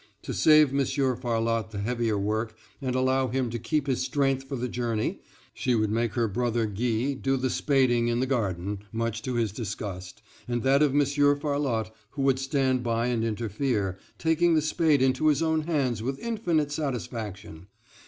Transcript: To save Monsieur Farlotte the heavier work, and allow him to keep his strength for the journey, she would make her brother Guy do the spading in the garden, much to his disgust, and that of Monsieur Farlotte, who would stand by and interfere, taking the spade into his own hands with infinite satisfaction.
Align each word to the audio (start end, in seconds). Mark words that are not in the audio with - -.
To 0.23 0.33
save 0.33 0.73
Monsieur 0.73 1.15
Farlotte 1.15 1.69
the 1.69 1.77
heavier 1.77 2.17
work, 2.17 2.55
and 2.81 2.95
allow 2.95 3.27
him 3.27 3.51
to 3.51 3.59
keep 3.59 3.85
his 3.85 4.01
strength 4.01 4.49
for 4.49 4.55
the 4.55 4.67
journey, 4.67 5.19
she 5.53 5.75
would 5.75 5.91
make 5.91 6.13
her 6.13 6.27
brother 6.27 6.65
Guy 6.65 7.13
do 7.13 7.37
the 7.37 7.51
spading 7.51 8.07
in 8.07 8.19
the 8.19 8.25
garden, 8.25 8.79
much 8.91 9.21
to 9.21 9.35
his 9.35 9.51
disgust, 9.51 10.23
and 10.47 10.63
that 10.63 10.81
of 10.81 10.95
Monsieur 10.95 11.35
Farlotte, 11.35 11.91
who 12.09 12.23
would 12.23 12.39
stand 12.39 12.81
by 12.81 13.09
and 13.09 13.23
interfere, 13.23 13.95
taking 14.17 14.55
the 14.55 14.61
spade 14.63 15.03
into 15.03 15.27
his 15.27 15.43
own 15.43 15.67
hands 15.67 16.01
with 16.01 16.17
infinite 16.17 16.71
satisfaction. 16.71 17.67